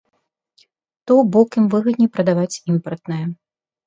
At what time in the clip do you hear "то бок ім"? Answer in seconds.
1.11-1.65